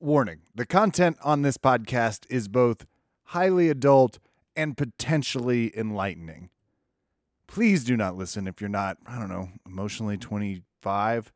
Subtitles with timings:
[0.00, 2.86] Warning the content on this podcast is both
[3.24, 4.20] highly adult
[4.54, 6.50] and potentially enlightening.
[7.48, 11.32] Please do not listen if you're not, I don't know, emotionally 25,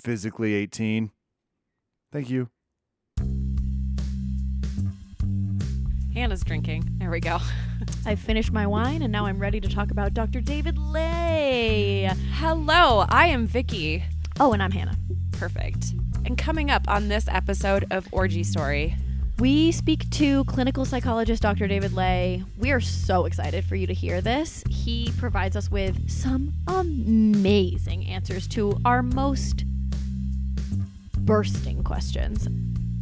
[0.00, 1.10] physically 18.
[2.10, 2.48] Thank you.
[6.14, 6.84] Hannah's drinking.
[6.96, 7.40] There we go.
[8.06, 10.40] I've finished my wine and now I'm ready to talk about Dr.
[10.40, 12.10] David Ley.
[12.36, 14.02] Hello, I am Vicky.
[14.40, 14.96] Oh, and I'm Hannah.
[15.32, 15.92] Perfect.
[16.26, 18.96] And coming up on this episode of Orgy Story,
[19.38, 21.68] We speak to clinical psychologist Dr.
[21.68, 22.42] David Ley.
[22.56, 24.64] We are so excited for you to hear this.
[24.68, 29.64] He provides us with some amazing answers to our most
[31.18, 32.48] bursting questions.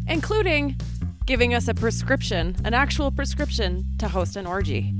[0.06, 0.76] including
[1.24, 4.92] giving us a prescription, an actual prescription to host an orgy.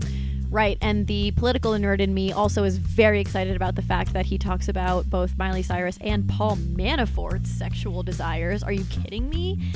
[0.54, 4.26] Right, and the political nerd in me also is very excited about the fact that
[4.26, 8.62] he talks about both Miley Cyrus and Paul Manafort's sexual desires.
[8.62, 9.72] Are you kidding me?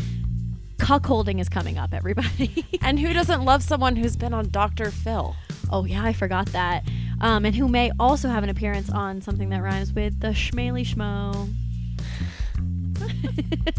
[0.77, 2.64] Cuckolding is coming up, everybody.
[2.80, 4.93] And who doesn't love someone who's been on Dr.
[4.93, 5.35] Phil?
[5.73, 6.85] oh, yeah, I forgot that.
[7.20, 10.87] Um, and who may also have an appearance on something that rhymes with the Schmaley
[10.87, 11.52] Schmo.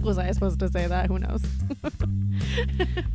[0.03, 1.08] Was I supposed to say that?
[1.08, 1.44] Who knows?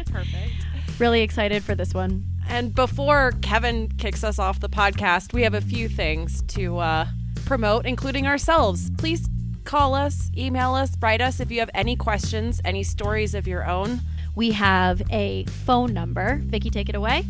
[0.06, 0.54] Perfect.
[0.98, 2.33] really excited for this one.
[2.48, 7.06] And before Kevin kicks us off the podcast, we have a few things to uh,
[7.44, 8.90] promote, including ourselves.
[8.98, 9.28] Please
[9.64, 13.68] call us, email us, write us if you have any questions, any stories of your
[13.68, 14.00] own.
[14.36, 16.40] We have a phone number.
[16.42, 17.24] Vicky, take it away.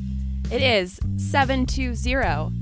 [0.50, 2.52] It is 720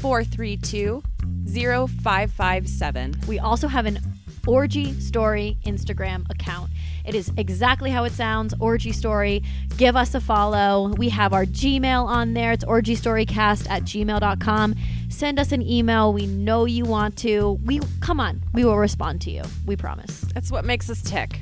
[0.00, 1.02] 432
[1.46, 3.14] 0557.
[3.26, 3.98] We also have an
[4.46, 6.70] Orgy Story Instagram account.
[7.08, 9.42] It is exactly how it sounds Orgy Story.
[9.78, 10.92] Give us a follow.
[10.98, 12.52] We have our Gmail on there.
[12.52, 14.74] It's orgystorycast at gmail.com.
[15.08, 16.12] Send us an email.
[16.12, 17.58] We know you want to.
[17.64, 18.42] We Come on.
[18.52, 19.42] We will respond to you.
[19.64, 20.20] We promise.
[20.34, 21.40] That's what makes us tick.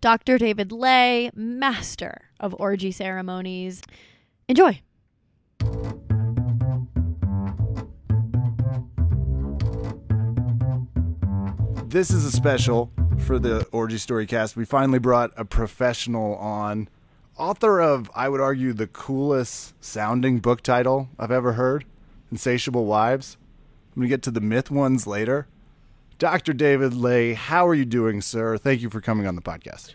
[0.00, 0.38] Dr.
[0.38, 3.82] David Ley, master of orgy ceremonies.
[4.48, 4.80] Enjoy.
[11.92, 14.56] This is a special for the Orgy Story cast.
[14.56, 16.88] We finally brought a professional on,
[17.36, 21.84] author of, I would argue, the coolest sounding book title I've ever heard
[22.30, 23.36] Insatiable Wives.
[23.90, 25.48] I'm going to get to the myth ones later.
[26.18, 26.54] Dr.
[26.54, 28.56] David Ley, how are you doing, sir?
[28.56, 29.92] Thank you for coming on the podcast.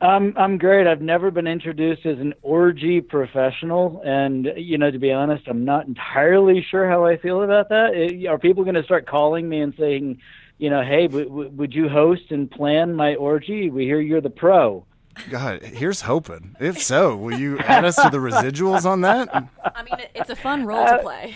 [0.00, 0.86] I'm I'm great.
[0.86, 5.64] I've never been introduced as an orgy professional, and you know, to be honest, I'm
[5.64, 7.92] not entirely sure how I feel about that.
[7.94, 10.20] Eh, Are people going to start calling me and saying,
[10.58, 13.70] you know, hey, w- w- would you host and plan my orgy?
[13.70, 14.84] We hear you're the pro.
[15.30, 16.56] God, here's hoping.
[16.60, 19.28] If so, will you add us to the residuals on that?
[19.32, 21.34] I mean, it's a fun role to uh, play.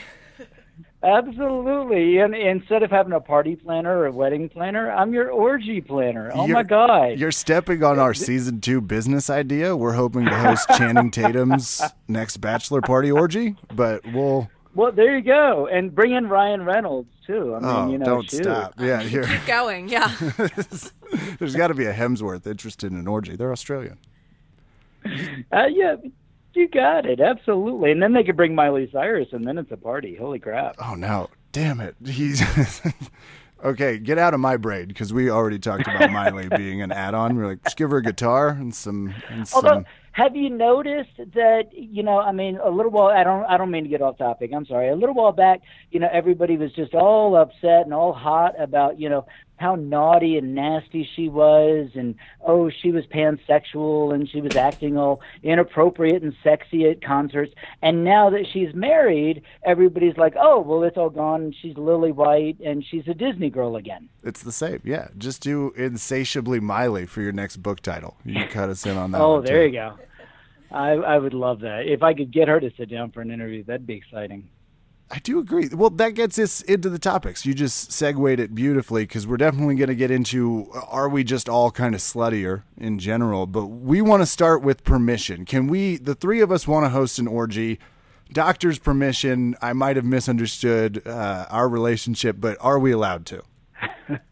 [1.02, 2.18] Absolutely.
[2.18, 6.30] And instead of having a party planner or a wedding planner, I'm your orgy planner.
[6.34, 7.18] Oh my You're- God.
[7.18, 9.74] You're stepping on our season two business idea.
[9.76, 14.50] We're hoping to host Channing Tatum's next bachelor party orgy, but we'll.
[14.74, 15.66] Well, there you go.
[15.66, 17.54] And bring in Ryan Reynolds too.
[17.56, 18.44] I mean, Oh, you know, don't shoot.
[18.44, 18.74] stop.
[18.78, 19.28] Yeah, here.
[19.46, 20.14] Going, yeah.
[21.38, 23.36] There's got to be a Hemsworth interested in an orgy.
[23.36, 23.98] They're Australian.
[25.50, 25.96] Uh, yeah,
[26.52, 27.20] you got it.
[27.20, 27.90] Absolutely.
[27.90, 30.14] And then they could bring Miley Cyrus, and then it's a party.
[30.14, 30.76] Holy crap.
[30.78, 31.96] Oh no, damn it.
[32.06, 32.42] He's
[33.64, 33.98] okay.
[33.98, 37.34] Get out of my brain because we already talked about Miley being an add-on.
[37.34, 39.14] We're like, just give her a guitar and some.
[39.30, 39.84] And some Although,
[40.20, 42.18] have you noticed that you know?
[42.18, 43.08] I mean, a little while.
[43.08, 43.44] I don't.
[43.44, 44.50] I don't mean to get off topic.
[44.54, 44.88] I'm sorry.
[44.90, 45.60] A little while back,
[45.90, 49.26] you know, everybody was just all upset and all hot about you know
[49.56, 52.14] how naughty and nasty she was, and
[52.46, 57.52] oh, she was pansexual and she was acting all inappropriate and sexy at concerts.
[57.82, 61.54] And now that she's married, everybody's like, oh, well, it's all gone.
[61.60, 64.08] She's lily white and she's a Disney girl again.
[64.24, 64.80] it's the same.
[64.82, 68.16] Yeah, just do insatiably Miley for your next book title.
[68.24, 69.20] You cut us in on that.
[69.20, 69.72] Oh, there too.
[69.72, 69.98] you go.
[70.70, 71.86] I I would love that.
[71.86, 74.48] If I could get her to sit down for an interview, that'd be exciting.
[75.12, 75.68] I do agree.
[75.72, 77.44] Well, that gets us into the topics.
[77.44, 81.48] You just segued it beautifully because we're definitely going to get into are we just
[81.48, 83.46] all kind of sluttier in general?
[83.46, 85.44] But we want to start with permission.
[85.44, 87.80] Can we, the three of us, want to host an orgy?
[88.32, 89.56] Doctor's permission.
[89.60, 93.42] I might have misunderstood uh, our relationship, but are we allowed to?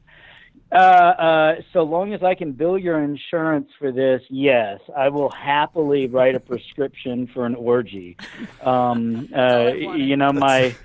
[0.71, 5.31] Uh, uh, so long as I can bill your insurance for this, yes, I will
[5.31, 8.17] happily write a prescription for an orgy.
[8.63, 10.77] Um, uh, you know, my,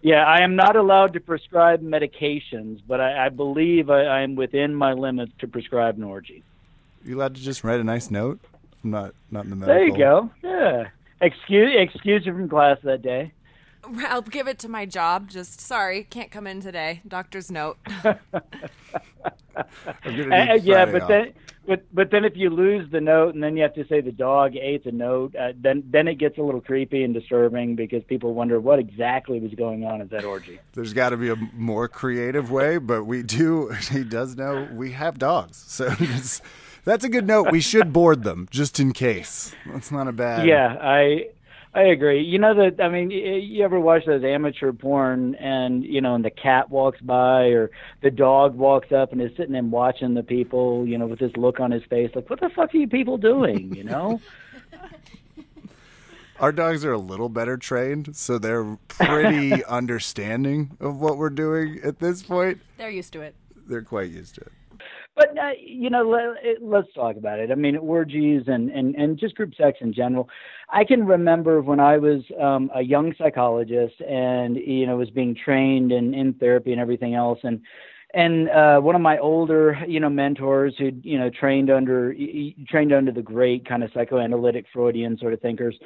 [0.00, 4.36] yeah, I am not allowed to prescribe medications, but I, I believe I, I am
[4.36, 6.42] within my limits to prescribe an orgy.
[7.04, 8.40] you allowed to just write a nice note?
[8.82, 9.74] I'm not not in the medical.
[9.74, 10.30] There you go.
[10.42, 10.88] Yeah.
[11.20, 13.32] Excuse excuse you from class that day.
[14.08, 15.28] I'll give it to my job.
[15.28, 17.02] Just sorry, can't come in today.
[17.06, 17.78] Doctor's note.
[20.04, 20.10] Uh,
[20.62, 21.08] yeah, but off.
[21.08, 21.32] then
[21.66, 24.12] but but then if you lose the note and then you have to say the
[24.12, 28.02] dog ate the note, uh, then then it gets a little creepy and disturbing because
[28.04, 30.60] people wonder what exactly was going on at that orgy.
[30.74, 33.74] There's got to be a more creative way, but we do.
[33.96, 35.88] He does know we have dogs, so
[36.84, 37.50] that's a good note.
[37.50, 39.54] We should board them just in case.
[39.66, 40.46] That's not a bad.
[40.46, 41.28] Yeah, I
[41.76, 42.22] I agree.
[42.22, 46.24] You know that I mean, you ever watch those amateur porn, and you know, and
[46.24, 47.70] the cat walks by, or
[48.00, 51.36] the dog walks up and is sitting and watching the people, you know, with this
[51.36, 53.74] look on his face, like, what the fuck are you people doing?
[53.74, 54.22] You know.
[56.40, 61.80] Our dogs are a little better trained, so they're pretty understanding of what we're doing
[61.84, 62.60] at this point.
[62.78, 63.34] They're used to it.
[63.66, 64.52] They're quite used to it.
[65.16, 67.50] But uh, you know, let, us talk about it.
[67.50, 70.28] I mean, orgies and, and and just group sex in general.
[70.68, 75.34] I can remember when I was um, a young psychologist and you know was being
[75.34, 77.62] trained in in therapy and everything else, and
[78.12, 82.14] and uh, one of my older you know mentors who you know trained under
[82.68, 85.76] trained under the great kind of psychoanalytic Freudian sort of thinkers.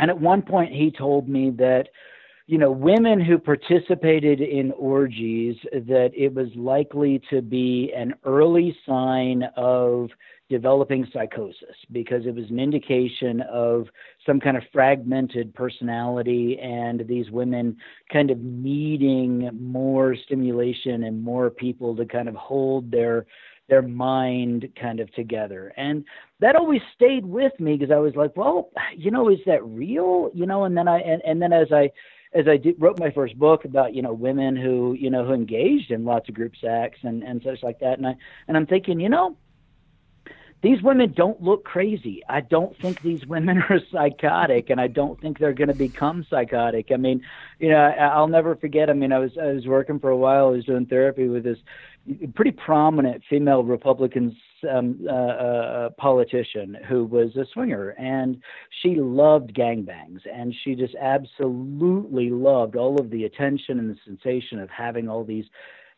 [0.00, 1.88] And at one point, he told me that
[2.46, 8.76] you know, women who participated in orgies, that it was likely to be an early
[8.86, 10.10] sign of
[10.50, 13.86] developing psychosis because it was an indication of
[14.26, 17.74] some kind of fragmented personality and these women
[18.12, 23.24] kind of needing more stimulation and more people to kind of hold their
[23.66, 25.72] their mind kind of together.
[25.78, 26.04] And
[26.40, 30.30] that always stayed with me because I was like, well, you know, is that real?
[30.34, 31.90] You know, and then I and, and then as I
[32.34, 35.32] as I did, wrote my first book about you know women who you know who
[35.32, 38.16] engaged in lots of group sex and and such like that, and I
[38.48, 39.36] and I'm thinking, you know,
[40.64, 42.22] these women don't look crazy.
[42.26, 46.26] I don't think these women are psychotic, and I don't think they're going to become
[46.30, 46.88] psychotic.
[46.92, 47.20] I mean,
[47.58, 48.88] you know, I'll never forget.
[48.88, 50.48] I mean, I was I was working for a while.
[50.48, 51.58] I was doing therapy with this
[52.34, 54.36] pretty prominent female Republican
[54.70, 58.42] um, uh, uh, politician who was a swinger, and
[58.82, 64.58] she loved gangbangs, and she just absolutely loved all of the attention and the sensation
[64.58, 65.44] of having all these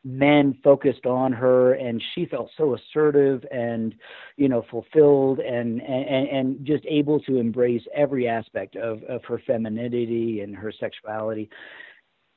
[0.06, 3.93] men focused on her and she felt so assertive and
[4.37, 9.43] you know fulfilled and and and just able to embrace every aspect of of her
[9.44, 11.50] femininity and her sexuality.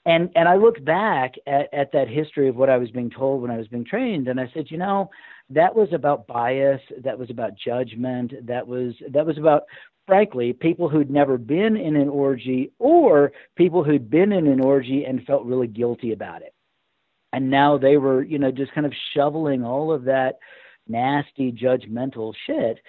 [0.08, 3.44] And and I looked back at, at that history of what I was being told
[3.44, 5.12] when I was being trained, and I said, you know,
[5.52, 9.64] that was about bias, that was about judgment, that was that was about
[10.08, 15.06] frankly people who'd never been in an orgy or people who'd been in an orgy
[15.06, 16.56] and felt really guilty about it,
[17.34, 20.40] and now they were you know just kind of shoveling all of that
[20.90, 22.80] nasty judgmental shit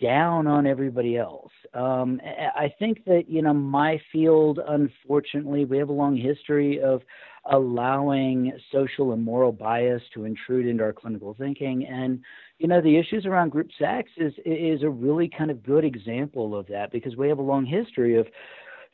[0.00, 1.50] down on everybody else.
[1.72, 2.20] Um,
[2.54, 7.02] I think that you know my field, unfortunately, we have a long history of
[7.50, 12.20] allowing social and moral bias to intrude into our clinical thinking, and
[12.58, 16.56] you know the issues around group sex is is a really kind of good example
[16.56, 18.26] of that because we have a long history of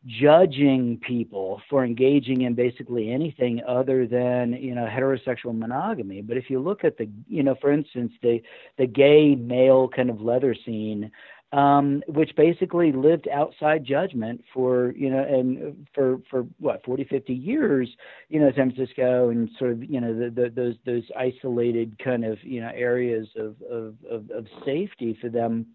[0.06, 6.22] judging people for engaging in basically anything other than you know heterosexual monogamy.
[6.22, 8.42] But if you look at the you know for instance the
[8.78, 11.10] the gay male kind of leather scene
[11.52, 17.32] um, which basically lived outside judgment for you know and for for what 40 50
[17.34, 17.88] years
[18.28, 22.24] you know San Francisco and sort of you know the, the, those those isolated kind
[22.24, 25.66] of you know areas of, of of of safety for them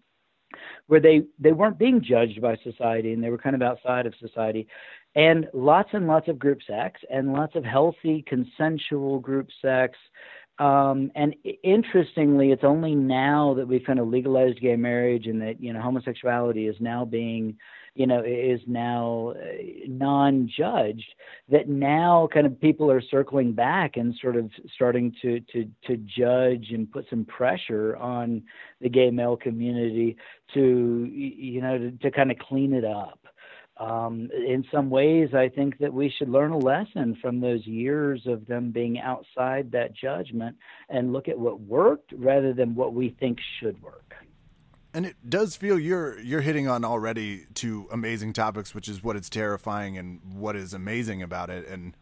[0.86, 4.14] where they they weren't being judged by society and they were kind of outside of
[4.20, 4.66] society.
[5.14, 9.96] And lots and lots of group sex and lots of healthy consensual group sex.
[10.58, 15.60] Um, and interestingly it's only now that we've kind of legalized gay marriage and that
[15.60, 17.56] you know homosexuality is now being
[17.98, 21.14] you know is now uh, non-judged
[21.48, 25.96] that now kind of people are circling back and sort of starting to to to
[25.96, 28.40] judge and put some pressure on
[28.80, 30.16] the gay male community
[30.54, 33.18] to you know to, to kind of clean it up
[33.78, 38.22] um, in some ways, I think that we should learn a lesson from those years
[38.26, 40.56] of them being outside that judgment
[40.88, 44.14] and look at what worked rather than what we think should work.
[44.94, 49.16] And it does feel you're you're hitting on already two amazing topics, which is what
[49.16, 51.68] is terrifying and what is amazing about it.
[51.68, 51.94] And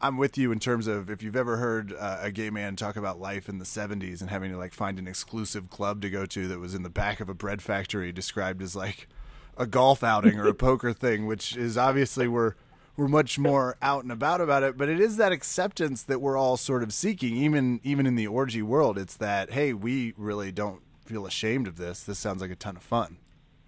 [0.00, 2.96] I'm with you in terms of if you've ever heard uh, a gay man talk
[2.96, 6.26] about life in the 70s and having to like find an exclusive club to go
[6.26, 9.08] to that was in the back of a bread factory, described as like
[9.56, 12.54] a golf outing or a poker thing, which is obviously we're
[12.96, 14.76] we're much more out and about about it.
[14.76, 18.26] But it is that acceptance that we're all sort of seeking, even even in the
[18.26, 18.98] orgy world.
[18.98, 22.02] It's that hey, we really don't feel ashamed of this.
[22.02, 23.18] This sounds like a ton of fun.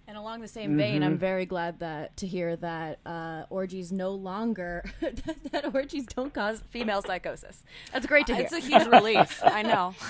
[0.07, 4.11] And along the same vein, I'm very glad that to hear that uh, orgies no
[4.11, 4.85] longer
[5.51, 7.63] that orgies don't cause female psychosis.
[7.91, 8.43] That's great to hear.
[8.43, 9.41] It's a huge relief.
[9.43, 9.95] I know.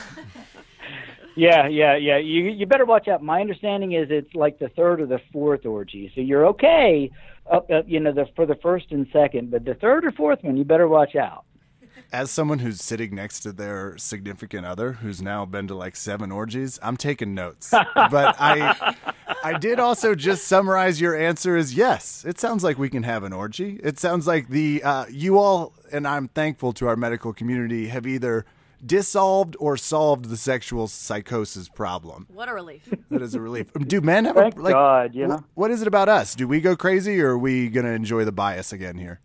[1.36, 2.17] Yeah, yeah, yeah.
[2.17, 3.22] You you better watch out.
[3.22, 7.12] My understanding is it's like the third or the fourth orgy, so you're okay.
[7.51, 10.44] Up, up you know, the for the first and second, but the third or fourth
[10.44, 11.44] one, you better watch out.
[12.13, 16.31] As someone who's sitting next to their significant other, who's now been to like seven
[16.31, 17.69] orgies, I'm taking notes.
[17.95, 18.95] but I,
[19.43, 22.24] I did also just summarize your answer as yes.
[22.25, 23.79] It sounds like we can have an orgy.
[23.83, 28.07] It sounds like the uh, you all, and I'm thankful to our medical community, have
[28.07, 28.45] either
[28.85, 32.27] dissolved or solved the sexual psychosis problem.
[32.31, 32.88] what a relief.
[33.09, 33.74] That is a relief.
[33.74, 34.74] Do men have Thank a like?
[34.74, 35.43] God, you wh- know.
[35.55, 36.35] what is it about us?
[36.35, 39.19] Do we go crazy, or are we gonna enjoy the bias again here?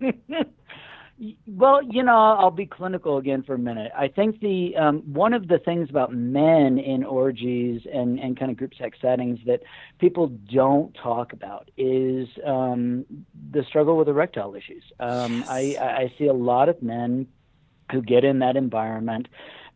[1.46, 3.92] Well, you know, I'll be clinical again for a minute.
[3.96, 8.50] I think the um, one of the things about men in orgies and, and kind
[8.50, 9.60] of group sex settings that
[9.98, 13.04] people don't talk about is um,
[13.52, 14.84] the struggle with erectile issues.
[14.98, 17.26] Um, I, I I see a lot of men
[17.92, 19.28] who get in that environment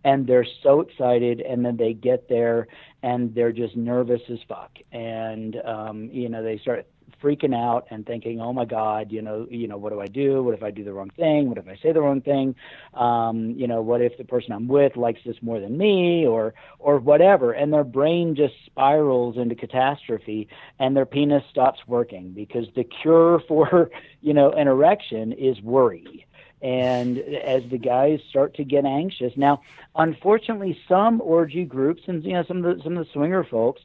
[0.04, 2.68] and they're so excited and then they get there
[3.02, 6.86] and they're just nervous as fuck and um you know they start
[7.24, 10.42] freaking out and thinking oh my god you know you know what do i do?
[10.42, 11.48] What if i do the wrong thing?
[11.48, 12.54] What if i say the wrong thing?
[12.92, 16.52] Um you know what if the person i'm with likes this more than me or
[16.78, 17.52] or whatever?
[17.52, 23.40] And their brain just spirals into catastrophe and their penis stops working because the cure
[23.48, 23.90] for
[24.20, 26.26] you know an erection is worry.
[26.60, 29.62] And as the guys start to get anxious now
[29.96, 33.82] unfortunately some orgy groups and you know some of the some of the swinger folks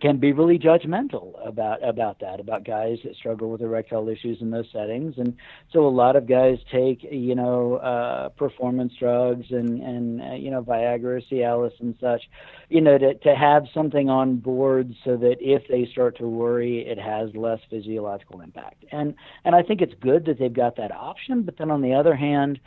[0.00, 4.50] can be really judgmental about about that about guys that struggle with erectile issues in
[4.50, 5.14] those settings.
[5.18, 5.36] And
[5.72, 10.50] so a lot of guys take you know uh performance drugs and and uh, you
[10.50, 12.22] know Viagra Cialis and such
[12.68, 16.80] you know to to have something on board so that if they start to worry
[16.80, 18.84] it has less physiological impact.
[18.90, 21.42] And and I think it's good that they've got that option.
[21.42, 22.58] But then on the other hand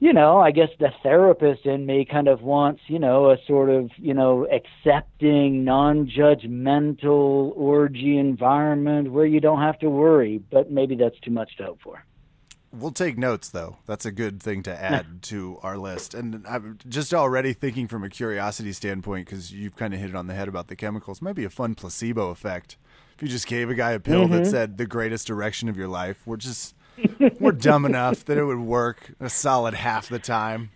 [0.00, 3.68] you know, I guess the therapist in me kind of wants, you know, a sort
[3.68, 10.94] of, you know, accepting, non-judgmental orgy environment where you don't have to worry, but maybe
[10.94, 12.04] that's too much to hope for.
[12.70, 13.78] We'll take notes, though.
[13.86, 16.14] That's a good thing to add to our list.
[16.14, 20.16] And I'm just already thinking from a curiosity standpoint, because you've kind of hit it
[20.16, 21.20] on the head about the chemicals.
[21.20, 22.76] Might be a fun placebo effect.
[23.16, 24.50] If you just gave a guy a pill that mm-hmm.
[24.50, 26.76] said the greatest erection of your life, we're just
[27.40, 30.70] we're dumb enough that it would work a solid half the time.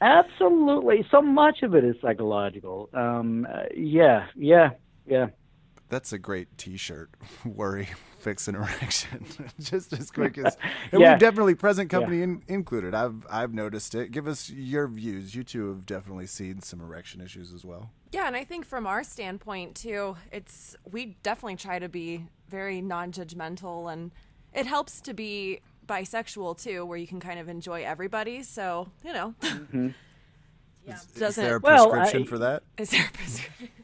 [0.00, 1.06] Absolutely.
[1.10, 2.88] So much of it is psychological.
[2.92, 4.70] Um, uh, yeah, yeah,
[5.06, 5.28] yeah.
[5.88, 7.10] That's a great T-shirt.
[7.44, 7.88] Worry,
[8.18, 9.26] fix an erection,
[9.60, 10.56] just as quick as.
[10.90, 11.12] And Yeah.
[11.12, 12.94] we've definitely present company in, included.
[12.94, 14.10] I've I've noticed it.
[14.10, 15.34] Give us your views.
[15.34, 17.90] You two have definitely seen some erection issues as well.
[18.10, 22.80] Yeah, and I think from our standpoint too, it's we definitely try to be very
[22.82, 24.10] non-judgmental, and
[24.54, 28.42] it helps to be bisexual too, where you can kind of enjoy everybody.
[28.42, 29.88] So you know, mm-hmm.
[30.86, 32.62] Is Doesn't- there a Well, prescription I- for that?
[32.78, 33.68] is there a prescription?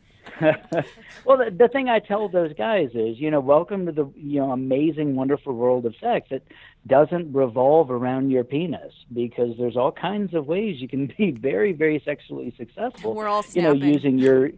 [1.25, 4.39] Well, the, the thing I tell those guys is, you know, welcome to the you
[4.41, 6.29] know amazing, wonderful world of sex.
[6.31, 6.47] It
[6.87, 11.73] doesn't revolve around your penis because there's all kinds of ways you can be very,
[11.73, 13.15] very sexually successful.
[13.15, 14.51] We're all you know, using your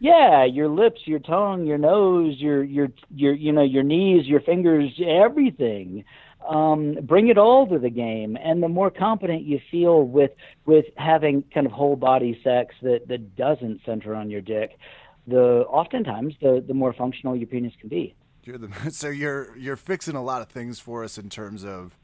[0.00, 4.40] yeah, your lips, your tongue, your nose, your your your you know your knees, your
[4.40, 6.04] fingers, everything.
[6.48, 10.30] Um, bring it all to the game, and the more competent you feel with
[10.64, 14.78] with having kind of whole body sex that that doesn't center on your dick,
[15.26, 18.14] the oftentimes the the more functional your penis can be.
[18.44, 21.98] You're the so you're you're fixing a lot of things for us in terms of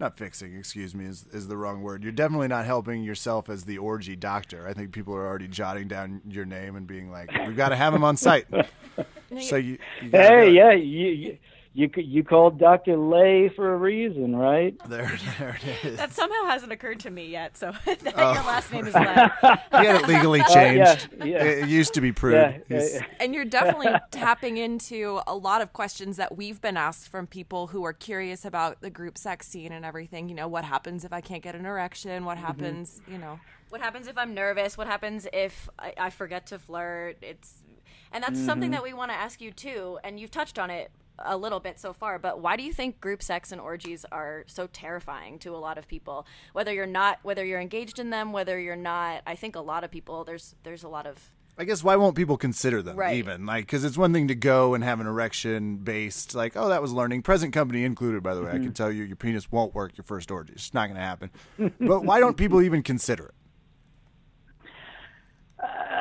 [0.00, 2.02] not fixing, excuse me, is is the wrong word.
[2.02, 4.66] You're definitely not helping yourself as the orgy doctor.
[4.66, 7.76] I think people are already jotting down your name and being like, "We've got to
[7.76, 8.46] have him on site."
[9.40, 11.38] so you, you Hey, yeah, you you
[11.74, 14.76] you, you called Doctor Ley for a reason, right?
[14.88, 15.96] there, there it is.
[15.96, 17.56] That somehow hasn't occurred to me yet.
[17.56, 18.32] So that your oh.
[18.46, 19.02] last name is Ley.
[19.02, 21.08] He had it legally yeah, oh, changed.
[21.18, 21.42] yeah.
[21.42, 22.34] It, it used to be prude.
[22.34, 26.76] Yeah, He's- yeah, and you're definitely tapping into a lot of questions that we've been
[26.76, 30.28] asked from people who are curious about the group sex scene and everything.
[30.28, 32.26] You know, what happens if I can't get an erection?
[32.26, 32.46] What mm-hmm.
[32.46, 33.00] happens?
[33.08, 34.76] You know, What happens if I'm nervous?
[34.76, 37.16] What happens if I, I forget to flirt?
[37.22, 37.62] It's
[38.12, 38.74] and that's something mm-hmm.
[38.74, 39.98] that we want to ask you too.
[40.04, 40.90] And you've touched on it
[41.24, 42.18] a little bit so far.
[42.18, 45.78] But why do you think group sex and orgies are so terrifying to a lot
[45.78, 46.26] of people?
[46.52, 49.22] Whether you're not, whether you're engaged in them, whether you're not.
[49.26, 50.24] I think a lot of people.
[50.24, 53.16] There's there's a lot of I guess why won't people consider them Right.
[53.16, 56.68] even like because it's one thing to go and have an erection based like oh
[56.70, 58.72] that was learning present company included by the way I can mm-hmm.
[58.72, 61.30] tell you your penis won't work your first orgy it's not going to happen
[61.78, 63.34] but why don't people even consider it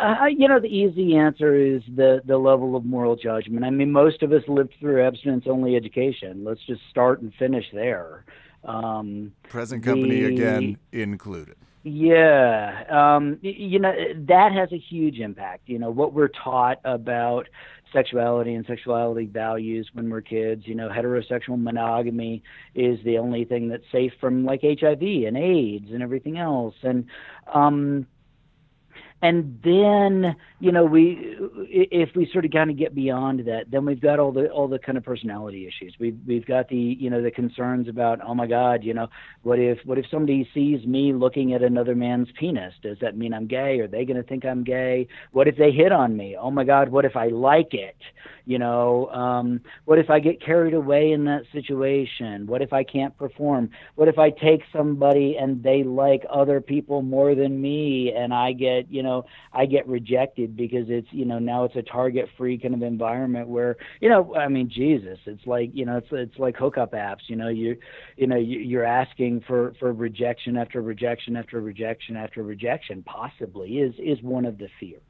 [0.01, 3.63] Uh, you know, the easy answer is the the level of moral judgment.
[3.63, 6.43] I mean, most of us lived through abstinence-only education.
[6.43, 8.25] Let's just start and finish there.
[8.63, 11.55] Um, Present company the- again included.
[11.83, 13.91] Yeah, um, you know
[14.27, 15.67] that has a huge impact.
[15.67, 17.47] You know what we're taught about
[17.91, 20.67] sexuality and sexuality values when we're kids.
[20.67, 22.43] You know, heterosexual monogamy
[22.75, 26.75] is the only thing that's safe from like HIV and AIDS and everything else.
[26.83, 27.05] And
[27.53, 28.05] um,
[29.21, 31.37] and then you know we
[31.69, 34.67] if we sort of kind of get beyond that then we've got all the all
[34.67, 35.95] the kind of personality issues.
[35.99, 39.07] We've we've got the you know the concerns about oh my god you know
[39.43, 42.73] what if what if somebody sees me looking at another man's penis?
[42.81, 43.79] Does that mean i'm gay?
[43.79, 45.07] Are they going to think i'm gay?
[45.31, 46.35] What if they hit on me?
[46.39, 47.97] Oh my god what if i like it?
[48.45, 52.47] You know um what if i get carried away in that situation?
[52.47, 53.69] What if i can't perform?
[53.95, 58.51] What if i take somebody and they like other people more than me and i
[58.51, 62.57] get you know i get rejected because it's you know now it's a target free
[62.57, 66.37] kind of environment where you know i mean jesus it's like you know it's it's
[66.39, 67.75] like hookup apps you know you
[68.17, 73.79] you know you, you're asking for for rejection after rejection after rejection after rejection possibly
[73.79, 75.01] is is one of the fears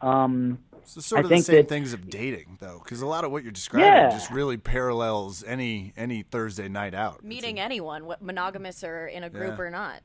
[0.00, 3.22] um So sort I of the same that- things of dating, though, because a lot
[3.24, 4.08] of what you're describing Yeah.
[4.10, 7.22] just really parallels any any Thursday night out.
[7.22, 9.64] Meeting a- anyone, monogamous or in a group Yeah.
[9.64, 10.00] or not.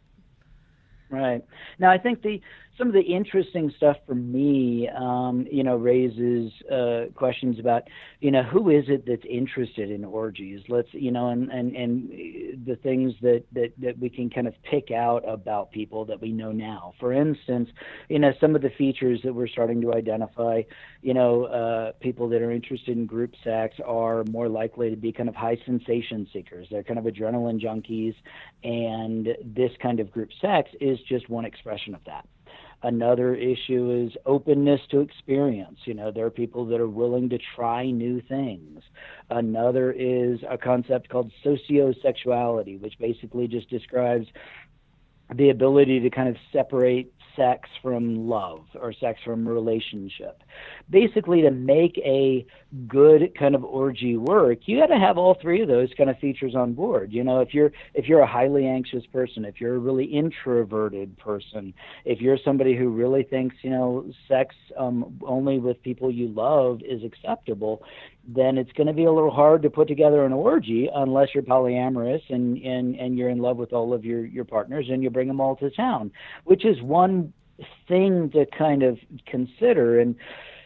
[1.09, 1.41] Right.
[1.79, 2.41] Now, I think the
[2.77, 7.83] some of the interesting stuff for me, um, you know, raises uh, questions about,
[8.19, 10.61] you know, who is it that's interested in orgies?
[10.67, 14.53] Let's, you know, and and and the things that that that we can kind of
[14.63, 16.93] pick out about people that we know now.
[16.99, 17.69] For instance,
[18.09, 20.63] you know, some of the features that we're starting to identify,
[21.01, 25.11] you know, uh, people that are interested in group sex are more likely to be
[25.11, 26.67] kind of high sensation seekers.
[26.69, 28.15] They're kind of adrenaline junkies,
[28.63, 32.27] and this kind of group sex is just one expression of that.
[32.83, 35.79] Another issue is openness to experience.
[35.85, 38.81] You know, there are people that are willing to try new things.
[39.29, 44.27] Another is a concept called sociosexuality, which basically just describes
[45.33, 50.41] the ability to kind of separate sex from love or sex from relationship.
[50.89, 52.45] Basically, to make a
[52.87, 56.17] good kind of orgy work, you got to have all three of those kind of
[56.19, 57.11] features on board.
[57.11, 61.17] You know, if you're if you're a highly anxious person, if you're a really introverted
[61.17, 61.73] person,
[62.05, 66.81] if you're somebody who really thinks you know sex um, only with people you love
[66.81, 67.83] is acceptable,
[68.27, 71.43] then it's going to be a little hard to put together an orgy unless you're
[71.43, 75.09] polyamorous and and and you're in love with all of your your partners and you
[75.09, 76.11] bring them all to town,
[76.45, 77.31] which is one
[77.87, 79.99] thing to kind of consider.
[79.99, 80.15] And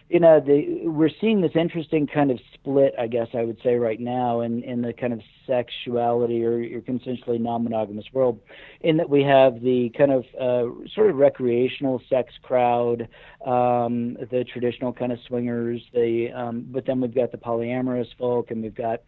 [0.09, 3.75] you know the we're seeing this interesting kind of split i guess i would say
[3.75, 8.39] right now in in the kind of sexuality or your consensually non-monogamous world
[8.81, 13.07] in that we have the kind of uh, sort of recreational sex crowd
[13.45, 18.51] um the traditional kind of swingers the um but then we've got the polyamorous folk
[18.51, 19.01] and we've got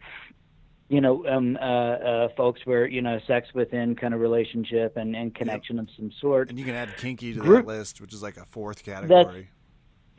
[0.88, 5.16] you know, um, uh, uh, folks where you know sex within kind of relationship and,
[5.16, 6.50] and connection of some sort.
[6.50, 9.48] And you can add kinky to Group- that list, which is like a fourth category.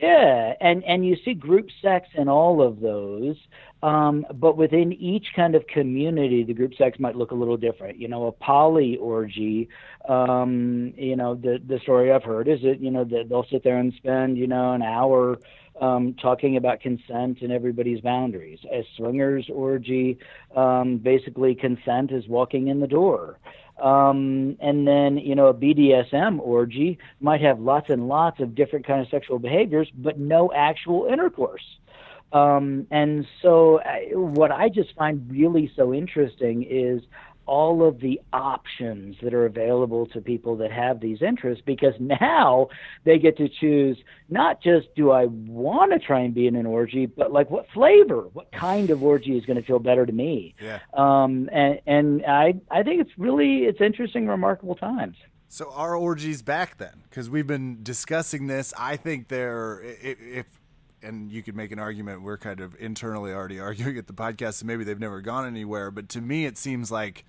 [0.00, 3.36] Yeah, and and you see group sex in all of those,
[3.82, 7.98] um, but within each kind of community, the group sex might look a little different.
[7.98, 9.68] You know, a poly orgy.
[10.08, 13.62] Um, you know, the the story I've heard is that you know that they'll sit
[13.62, 15.38] there and spend you know an hour
[15.80, 18.58] um, talking about consent and everybody's boundaries.
[18.72, 20.18] A swingers orgy,
[20.56, 23.38] um, basically consent is walking in the door.
[23.82, 28.86] Um, and then, you know, a BDSM orgy might have lots and lots of different
[28.86, 31.64] kind of sexual behaviors, but no actual intercourse.
[32.32, 37.02] Um, and so, I, what I just find really so interesting is
[37.46, 42.68] all of the options that are available to people that have these interests because now
[43.04, 43.96] they get to choose
[44.28, 47.66] not just do I want to try and be in an orgy, but like what
[47.72, 50.54] flavor, what kind of orgy is going to feel better to me.
[50.60, 50.80] Yeah.
[50.94, 55.16] Um, and and I I think it's really it's interesting, remarkable times.
[55.48, 57.04] So our orgies back then?
[57.08, 58.74] Because we've been discussing this.
[58.76, 60.46] I think they're if,
[61.00, 62.22] and you could make an argument.
[62.22, 65.90] We're kind of internally already arguing at the podcast, so maybe they've never gone anywhere.
[65.90, 67.24] But to me, it seems like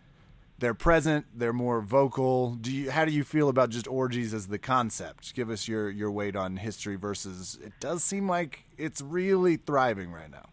[0.59, 1.25] they're present.
[1.33, 2.55] They're more vocal.
[2.55, 2.91] Do you?
[2.91, 5.35] How do you feel about just orgies as the concept?
[5.35, 7.59] Give us your your weight on history versus.
[7.61, 10.49] It does seem like it's really thriving right now.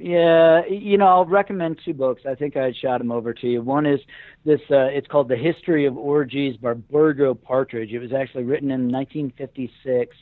[0.00, 2.22] Yeah, you know, I'll recommend two books.
[2.24, 3.62] I think I shot them over to you.
[3.62, 4.00] One is
[4.44, 4.60] this.
[4.70, 7.92] Uh, it's called The History of Orgies by Burgo Partridge.
[7.92, 10.16] It was actually written in 1956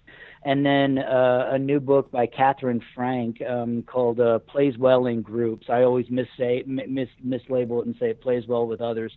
[0.46, 5.20] and then uh, a new book by Katherine Frank um, called uh, "Plays Well in
[5.20, 9.12] Groups." I always mis mislabel it and say it plays well with others,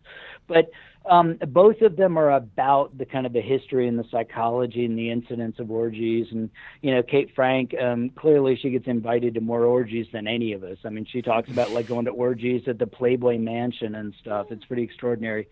[0.48, 0.72] but
[1.08, 4.98] um, both of them are about the kind of the history and the psychology and
[4.98, 6.26] the incidents of orgies.
[6.32, 6.50] And
[6.82, 10.64] you know, Kate Frank um, clearly she gets invited to more orgies than any of
[10.64, 10.80] us.
[10.84, 14.48] I mean, she talks about like going to orgies at the Playboy Mansion and stuff.
[14.50, 15.48] It's pretty extraordinary.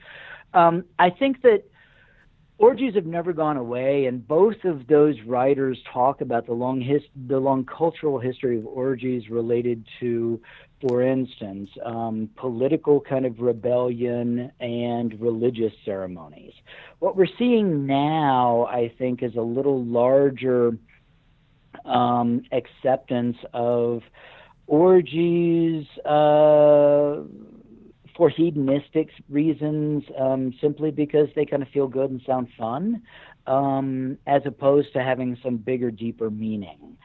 [0.55, 1.65] Um, I think that
[2.57, 7.01] orgies have never gone away, and both of those writers talk about the long his,
[7.27, 10.41] the long cultural history of orgies related to,
[10.81, 16.53] for instance, um, political kind of rebellion and religious ceremonies.
[16.99, 20.77] What we're seeing now, I think, is a little larger
[21.85, 24.01] um, acceptance of
[24.67, 25.85] orgies.
[26.05, 27.21] Uh,
[28.17, 33.03] for hedonistic reasons, um, simply because they kind of feel good and sound fun,
[33.45, 36.97] um, as opposed to having some bigger, deeper meaning.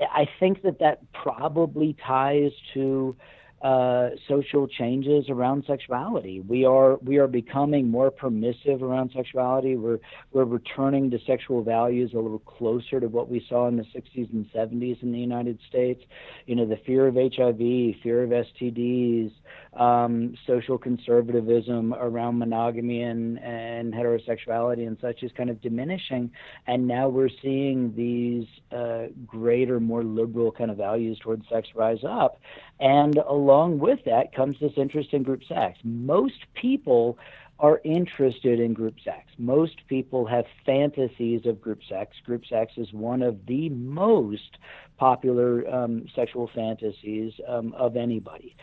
[0.00, 3.14] I think that that probably ties to
[3.62, 6.40] uh, social changes around sexuality.
[6.40, 9.76] We are we are becoming more permissive around sexuality.
[9.76, 9.98] We're
[10.32, 14.32] we're returning to sexual values a little closer to what we saw in the 60s
[14.32, 16.02] and 70s in the United States.
[16.46, 19.32] You know, the fear of HIV, fear of STDs,
[19.74, 26.30] um, social conservatism around monogamy and, and heterosexuality and such is kind of diminishing.
[26.66, 32.02] And now we're seeing these uh, greater, more liberal kind of values towards sex rise
[32.08, 32.40] up.
[32.80, 33.18] And
[33.50, 35.78] along with that comes this interest in group sex.
[35.82, 37.18] Most people
[37.58, 39.26] are interested in group sex.
[39.38, 42.16] Most people have fantasies of group sex.
[42.24, 44.56] Group sex is one of the most
[44.98, 48.56] popular um, sexual fantasies um, of anybody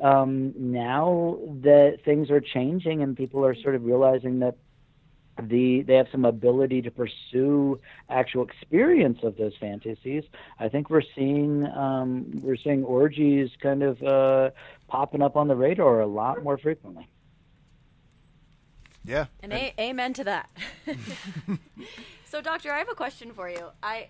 [0.00, 4.56] um, now that things are changing and people are sort of realizing that
[5.42, 10.24] the they have some ability to pursue actual experience of those fantasies.
[10.58, 14.50] I think we're seeing um, we're seeing orgies kind of uh,
[14.88, 17.08] popping up on the radar a lot more frequently.
[19.04, 20.50] Yeah, and, and a- amen to that.
[22.24, 23.68] so, doctor, I have a question for you.
[23.82, 24.08] I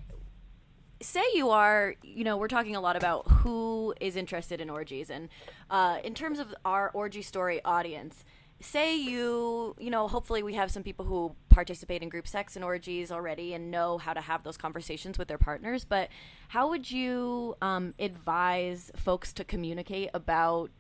[1.01, 5.11] say you are, you know, we're talking a lot about who is interested in orgies,
[5.11, 5.29] and
[5.71, 8.25] uh, in terms of our orgy story audience,
[8.61, 12.65] say you, you know, hopefully we have some people who participate in group sex and
[12.65, 16.09] orgies already and know how to have those conversations with their partners, but
[16.49, 20.71] how would you um, advise folks to communicate about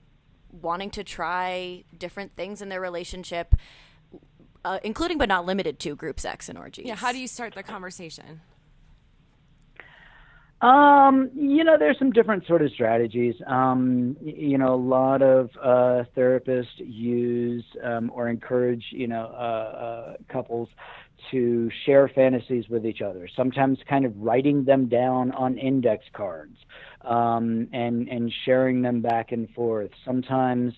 [0.50, 3.54] wanting to try different things in their relationship?
[4.64, 6.84] Uh, including but not limited to group sex and orgies.
[6.84, 8.40] Yeah, how do you start the conversation?
[10.60, 13.34] Um, you know, there's some different sort of strategies.
[13.46, 19.36] Um, you know, a lot of uh, therapists use um, or encourage, you know, uh,
[19.36, 20.68] uh, couples
[21.30, 23.28] to share fantasies with each other.
[23.36, 26.56] Sometimes, kind of writing them down on index cards
[27.02, 29.90] um, and and sharing them back and forth.
[30.04, 30.72] Sometimes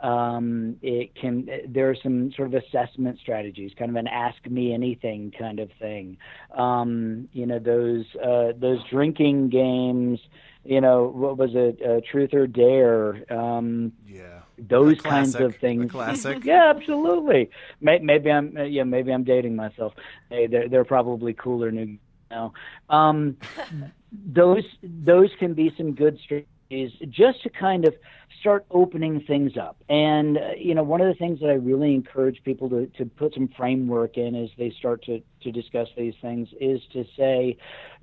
[0.00, 4.72] um, it can there are some sort of assessment strategies, kind of an ask me
[4.74, 6.18] anything kind of thing.
[6.56, 10.20] Um, you know those uh, those drinking games.
[10.64, 13.30] You know what was it, uh, Truth or Dare?
[13.32, 15.90] Um, yeah, those kinds of things.
[15.90, 16.38] classic.
[16.44, 17.50] yeah, absolutely.
[17.80, 19.92] Maybe I'm uh, yeah maybe I'm dating myself.
[20.30, 21.98] Hey, they're they're probably cooler new
[22.30, 22.52] now.
[22.88, 23.36] Um,
[24.12, 27.94] those those can be some good strategies just to kind of
[28.40, 29.76] start opening things up.
[29.88, 33.06] And, uh, you know, one of the things that I really encourage people to, to
[33.06, 37.56] put some framework in as they start to, to discuss these things is to say,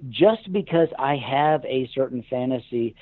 [0.09, 2.95] just because I have a certain fantasy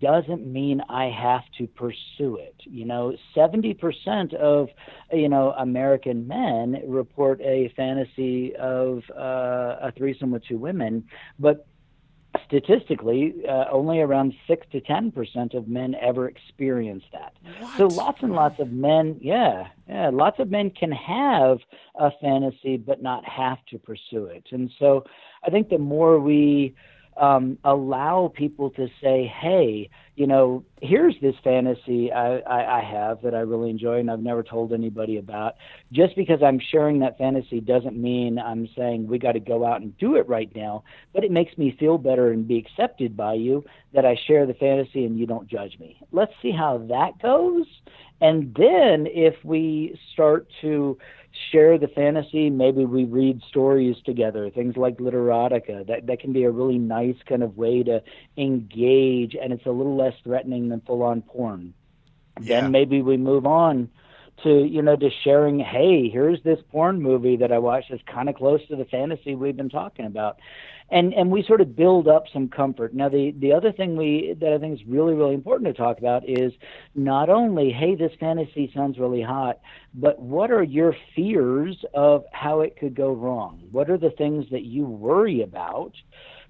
[0.00, 2.54] doesn't mean I have to pursue it.
[2.64, 4.68] You know, 70% of,
[5.12, 11.04] you know, American men report a fantasy of uh, a threesome with two women,
[11.38, 11.66] but
[12.46, 17.32] statistically, uh, only around six to ten percent of men ever experience that.
[17.60, 17.76] What?
[17.76, 21.58] So lots and lots of men, yeah, yeah, lots of men can have
[21.94, 24.46] a fantasy but not have to pursue it.
[24.50, 25.04] And so,
[25.46, 26.74] I think the more we
[27.16, 33.20] um, allow people to say, hey, you know, here's this fantasy I, I, I have
[33.22, 35.54] that I really enjoy and I've never told anybody about.
[35.92, 39.80] Just because I'm sharing that fantasy doesn't mean I'm saying we got to go out
[39.80, 43.34] and do it right now, but it makes me feel better and be accepted by
[43.34, 45.98] you that I share the fantasy and you don't judge me.
[46.12, 47.66] Let's see how that goes.
[48.20, 50.96] And then if we start to
[51.50, 52.50] share the fantasy.
[52.50, 55.86] Maybe we read stories together, things like literotica.
[55.86, 58.02] That that can be a really nice kind of way to
[58.36, 61.74] engage, and it's a little less threatening than full on porn.
[62.40, 62.62] Yeah.
[62.62, 63.90] Then maybe we move on
[64.42, 68.28] to you know to sharing hey here's this porn movie that i watched that's kind
[68.28, 70.38] of close to the fantasy we've been talking about
[70.90, 74.34] and and we sort of build up some comfort now the the other thing we
[74.40, 76.52] that i think is really really important to talk about is
[76.96, 79.60] not only hey this fantasy sounds really hot
[79.94, 84.44] but what are your fears of how it could go wrong what are the things
[84.50, 85.94] that you worry about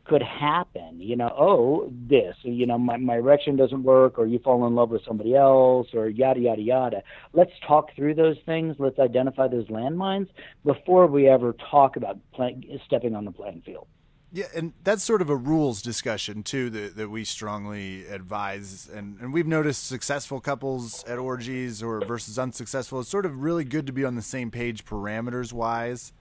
[0.05, 1.01] could happen.
[1.01, 4.75] You know, oh, this, you know, my, my erection doesn't work, or you fall in
[4.75, 7.03] love with somebody else, or yada, yada, yada.
[7.33, 8.77] Let's talk through those things.
[8.79, 10.29] Let's identify those landmines
[10.65, 13.87] before we ever talk about play, stepping on the playing field.
[14.31, 18.91] Yeah, and that's sort of a rules discussion too that, that we strongly advise.
[18.93, 22.99] And, and we've noticed successful couples at orgies or versus unsuccessful.
[22.99, 26.13] It's sort of really good to be on the same page parameters wise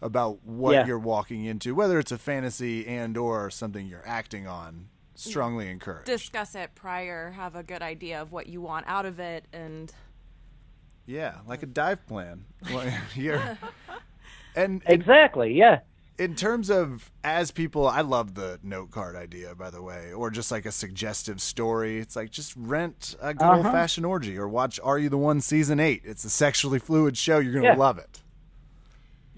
[0.00, 0.86] about what Yeah.
[0.86, 4.88] you're walking into, whether it's a fantasy and or something you're acting on.
[5.14, 6.06] Strongly encouraged.
[6.06, 9.92] Discuss it prior, have a good idea of what you want out of it, and
[11.06, 12.44] yeah, like a dive plan.
[12.72, 13.40] Well, you're-
[14.56, 15.54] and in, Exactly.
[15.54, 15.80] Yeah.
[16.18, 20.30] in terms of as people, I love the note card idea, by the way, or
[20.30, 21.98] just like a suggestive story.
[21.98, 23.56] It's like just rent a good Uh-huh.
[23.56, 26.02] old fashioned orgy or watch Are You the One season eight.
[26.04, 27.38] It's a sexually fluid show.
[27.38, 27.74] You're gonna Yeah.
[27.76, 28.22] love it.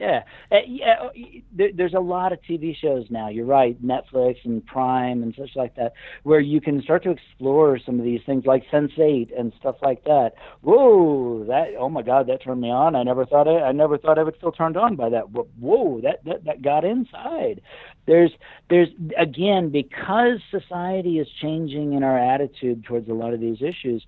[0.01, 0.95] Yeah, uh, yeah.
[1.03, 1.11] uh,
[1.53, 3.29] There, there's a lot of TV shows now.
[3.29, 7.79] You're right, Netflix and Prime and such like that, where you can start to explore
[7.85, 10.31] some of these things, like Sense8 and stuff like that.
[10.63, 11.75] Whoa, that!
[11.79, 12.97] Oh my God, that turned me on.
[12.97, 15.25] I never thought I, I never thought I would feel turned on by that.
[15.59, 17.61] Whoa, that that that got inside.
[18.07, 18.31] There's
[18.71, 24.03] there's again because society is changing in our attitude towards a lot of these issues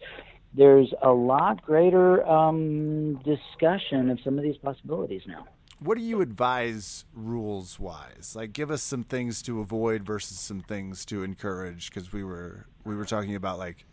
[0.55, 5.47] there's a lot greater um, discussion of some of these possibilities now.
[5.83, 8.35] What do you advise rules wise?
[8.37, 11.91] Like, give us some things to avoid versus some things to encourage.
[11.91, 13.85] Because we were we were talking about like,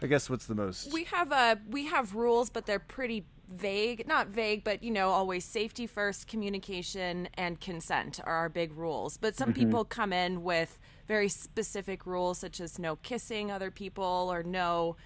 [0.00, 4.06] I guess what's the most we have uh we have rules, but they're pretty vague.
[4.06, 9.16] Not vague, but you know, always safety first, communication and consent are our big rules.
[9.16, 14.28] But some people come in with very specific rules, such as no kissing other people
[14.32, 14.96] or no.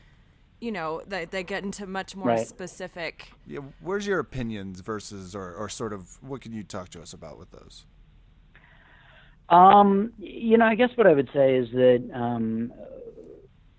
[0.61, 2.47] You know, they, they get into much more Right.
[2.47, 3.33] specific.
[3.47, 7.13] Yeah, where's your opinions versus or, or sort of what can you talk to us
[7.13, 7.87] about with those?
[9.49, 12.73] Um, you know, I guess what I would say is that um,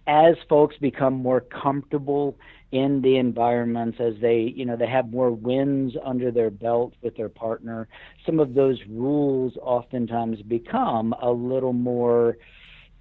[0.08, 2.38] as folks become more comfortable
[2.72, 7.16] in the environments, as they, you know, they have more wins under their belt with
[7.16, 7.88] their partner,
[8.26, 12.38] some of those rules oftentimes become a little more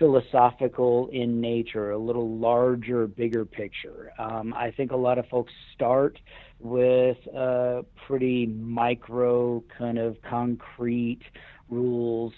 [0.00, 4.10] philosophical in nature, a little larger, bigger picture.
[4.18, 6.18] Um, I think a lot of folks start
[6.58, 11.20] with uh, pretty micro, kind of concrete
[11.68, 12.32] rules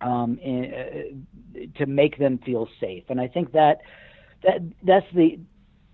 [0.00, 3.04] um, in, uh, to make them feel safe.
[3.08, 3.78] And I think that
[4.42, 5.38] that that's the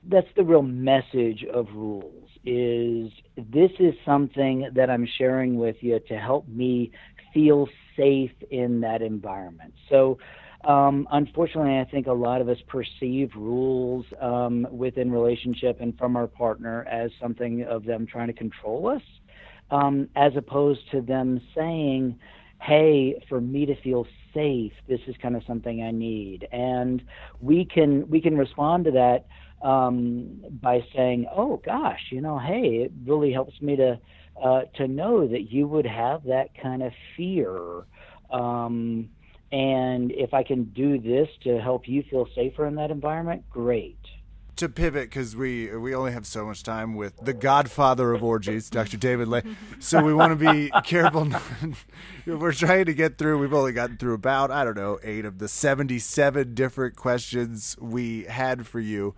[0.08, 6.00] that's the real message of rules is this is something that I'm sharing with you
[6.08, 6.90] to help me
[7.34, 9.74] feel safe in that environment.
[9.90, 10.18] So
[10.64, 16.16] um, unfortunately, I think a lot of us perceive rules um, within relationship and from
[16.16, 19.02] our partner as something of them trying to control us,
[19.70, 22.18] um, as opposed to them saying,
[22.60, 27.02] "Hey, for me to feel safe, this is kind of something I need," and
[27.40, 29.26] we can we can respond to that
[29.62, 33.98] um, by saying, "Oh gosh, you know, hey, it really helps me to
[34.42, 37.84] uh, to know that you would have that kind of fear."
[38.30, 39.08] Um,
[39.52, 43.98] and if I can do this to help you feel safer in that environment, great.
[44.56, 48.68] To pivot, because we we only have so much time with the Godfather of orgies,
[48.78, 48.98] Dr.
[48.98, 49.42] David Ley.
[49.78, 51.24] So we want to be careful.
[51.24, 51.42] not-
[52.26, 53.38] We're trying to get through.
[53.38, 58.24] We've only gotten through about I don't know eight of the seventy-seven different questions we
[58.24, 59.14] had for you.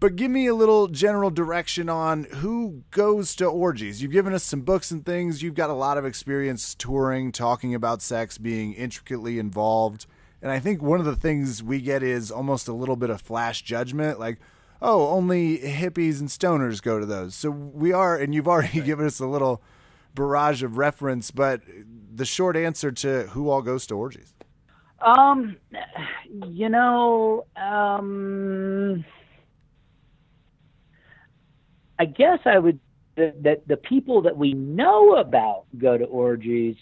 [0.00, 4.00] But give me a little general direction on who goes to orgies.
[4.00, 5.42] You've given us some books and things.
[5.42, 10.06] You've got a lot of experience touring, talking about sex, being intricately involved.
[10.40, 13.20] And I think one of the things we get is almost a little bit of
[13.20, 14.38] flash judgment like,
[14.80, 17.34] oh, only hippies and stoners go to those.
[17.34, 19.62] So we are, and you've already given us a little
[20.14, 21.62] barrage of reference, but
[22.14, 24.32] the short answer to who all goes to orgies.
[25.00, 25.56] Um,
[26.46, 29.04] you know, um,
[31.98, 32.78] I guess I would
[33.16, 36.76] that that the people that we know about go to orgies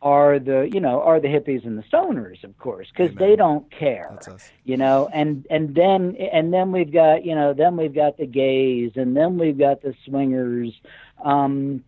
[0.00, 3.70] are the you know are the hippies and the stoners, of course, because they don't
[3.70, 4.08] care.
[4.10, 4.50] That's us.
[4.64, 8.26] you know and and then and then we've got you know then we've got the
[8.26, 10.72] gays and then we've got the swingers
[11.24, 11.84] um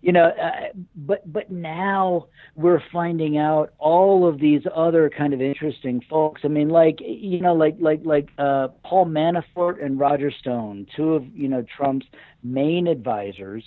[0.00, 5.40] you know, uh, but but now we're finding out all of these other kind of
[5.40, 6.42] interesting folks.
[6.44, 11.14] I mean, like you know, like like like uh, Paul Manafort and Roger Stone, two
[11.14, 12.06] of you know Trump's
[12.42, 13.64] main advisors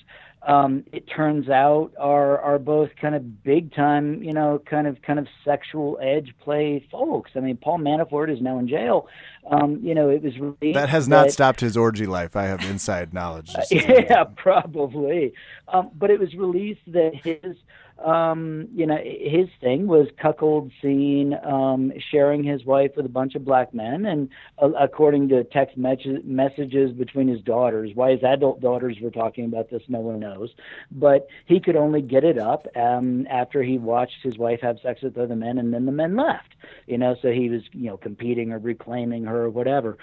[0.47, 5.01] um, it turns out are are both kind of big time, you know, kind of
[5.03, 7.31] kind of sexual edge play folks.
[7.35, 9.07] I mean, Paul Manafort is now in jail.
[9.49, 12.35] Um, you know, it was really that has not stopped his orgy life.
[12.35, 13.53] I have inside knowledge.
[13.71, 15.33] yeah, probably.
[15.67, 17.57] Um, but it was released that his
[18.05, 23.35] um, you know, his thing was cuckold scene, um, sharing his wife with a bunch
[23.35, 24.29] of black men, and
[24.61, 29.45] uh, according to text me- messages between his daughters, why his adult daughters were talking
[29.45, 30.53] about this, no one knows.
[30.91, 35.01] But he could only get it up um, after he watched his wife have sex
[35.01, 36.53] with other men, and then the men left.
[36.87, 39.97] You know, so he was, you know, competing or reclaiming her or whatever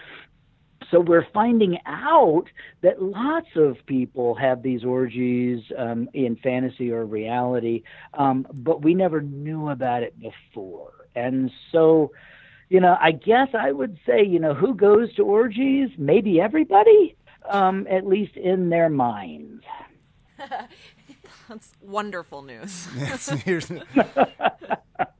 [0.91, 2.45] so we're finding out
[2.83, 7.83] that lots of people have these orgies um, in fantasy or reality,
[8.15, 10.93] um, but we never knew about it before.
[11.15, 12.13] And so,
[12.69, 15.91] you know, I guess I would say, you know, who goes to orgies?
[15.99, 17.17] Maybe everybody,
[17.49, 19.65] um, at least in their minds.
[21.49, 22.87] That's wonderful news.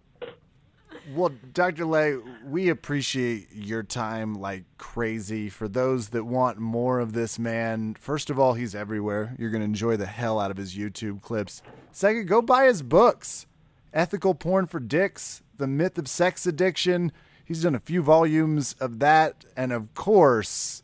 [1.15, 1.87] Well, Dr.
[1.87, 5.49] Ley, we appreciate your time like crazy.
[5.49, 9.35] For those that want more of this man, first of all, he's everywhere.
[9.39, 11.63] You're going to enjoy the hell out of his YouTube clips.
[11.93, 13.47] Second, go buy his books
[13.95, 17.11] Ethical Porn for Dicks, The Myth of Sex Addiction.
[17.43, 19.47] He's done a few volumes of that.
[19.57, 20.83] And of course,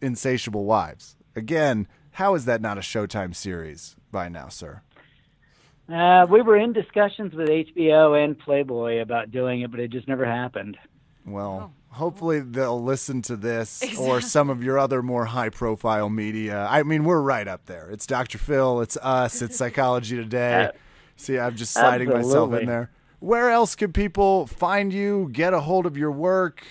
[0.00, 1.14] Insatiable Wives.
[1.36, 4.82] Again, how is that not a Showtime series by now, sir?
[5.92, 10.08] Uh, we were in discussions with HBO and Playboy about doing it, but it just
[10.08, 10.76] never happened.
[11.24, 11.94] Well, oh.
[11.94, 14.08] hopefully they'll listen to this exactly.
[14.08, 16.66] or some of your other more high profile media.
[16.68, 17.88] I mean, we're right up there.
[17.90, 18.38] It's Dr.
[18.38, 20.64] Phil, it's us, it's Psychology Today.
[20.64, 20.72] Uh,
[21.16, 22.28] See, I'm just sliding absolutely.
[22.28, 22.90] myself in there.
[23.20, 26.64] Where else could people find you, get a hold of your work?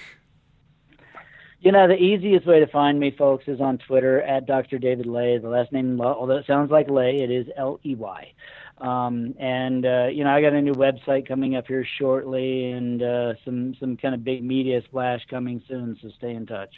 [1.59, 4.77] You know, the easiest way to find me, folks, is on Twitter at Dr.
[4.77, 5.37] David Ley.
[5.37, 8.33] The last name, although it sounds like Lay, it is L E Y.
[8.77, 13.01] Um, and uh, you know, I got a new website coming up here shortly, and
[13.01, 15.97] uh, some some kind of big media splash coming soon.
[16.01, 16.73] So stay in touch.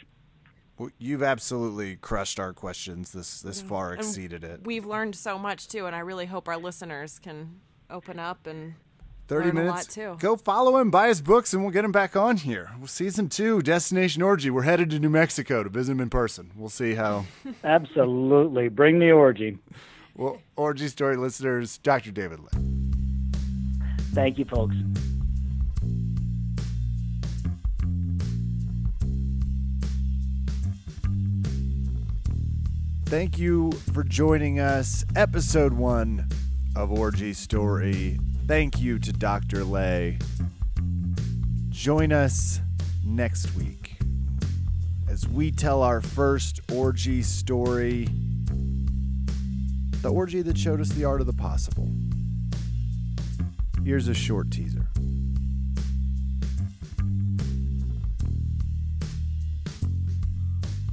[0.78, 3.10] Well, you've absolutely crushed our questions.
[3.10, 4.60] This this far exceeded it.
[4.64, 7.60] We've learned so much too, and I really hope our listeners can
[7.90, 8.74] open up and
[9.28, 9.98] 30 minutes.
[10.18, 12.70] Go follow him, buy his books, and we'll get him back on here.
[12.86, 14.48] Season two, Destination Orgy.
[14.50, 16.50] We're headed to New Mexico to visit him in person.
[16.56, 17.26] We'll see how.
[17.64, 18.68] Absolutely.
[18.68, 19.58] Bring the orgy.
[20.16, 22.10] Well, Orgy Story listeners, Dr.
[22.10, 22.62] David Ley.
[24.14, 24.74] Thank you, folks.
[33.04, 35.04] Thank you for joining us.
[35.16, 36.26] Episode one
[36.74, 38.18] of Orgy Story.
[38.48, 39.62] Thank you to Dr.
[39.62, 40.16] Ley.
[41.68, 42.62] Join us
[43.04, 43.98] next week
[45.06, 48.08] as we tell our first orgy story
[50.00, 51.90] the orgy that showed us the art of the possible.
[53.84, 54.88] Here's a short teaser.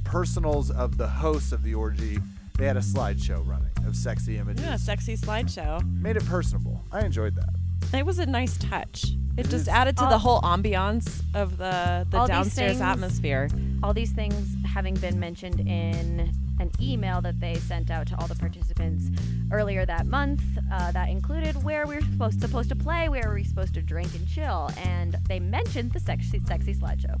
[0.04, 2.18] Personals of the hosts of the orgy,
[2.58, 4.64] they had a slideshow running of sexy images.
[4.64, 5.82] Yeah, sexy slideshow.
[6.00, 6.82] Made it personable.
[6.90, 7.50] I enjoyed that.
[7.92, 9.04] It was a nice touch.
[9.36, 9.68] It, it just is.
[9.68, 13.48] added to all, the whole ambiance of the the downstairs things, atmosphere.
[13.82, 18.26] All these things having been mentioned in an email that they sent out to all
[18.26, 19.10] the participants
[19.52, 20.42] earlier that month
[20.72, 23.82] uh, that included where we were supposed supposed to play, where we were supposed to
[23.82, 27.20] drink and chill, and they mentioned the sexy sexy slideshow.